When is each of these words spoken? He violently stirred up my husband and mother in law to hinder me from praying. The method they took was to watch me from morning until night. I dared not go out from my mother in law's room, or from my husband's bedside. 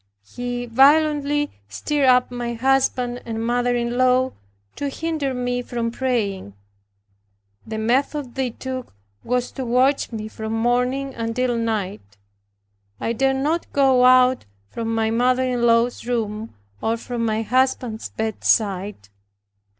He 0.25 0.65
violently 0.65 1.51
stirred 1.69 2.07
up 2.07 2.31
my 2.31 2.55
husband 2.55 3.21
and 3.23 3.45
mother 3.45 3.75
in 3.75 3.99
law 3.99 4.31
to 4.75 4.89
hinder 4.89 5.31
me 5.31 5.61
from 5.61 5.91
praying. 5.91 6.55
The 7.67 7.77
method 7.77 8.33
they 8.33 8.49
took 8.49 8.95
was 9.23 9.51
to 9.51 9.63
watch 9.63 10.11
me 10.11 10.27
from 10.27 10.53
morning 10.53 11.13
until 11.13 11.55
night. 11.55 12.17
I 12.99 13.13
dared 13.13 13.43
not 13.43 13.71
go 13.73 14.03
out 14.03 14.45
from 14.71 14.91
my 14.95 15.11
mother 15.11 15.43
in 15.43 15.61
law's 15.67 16.07
room, 16.07 16.55
or 16.81 16.97
from 16.97 17.23
my 17.23 17.43
husband's 17.43 18.09
bedside. 18.09 19.09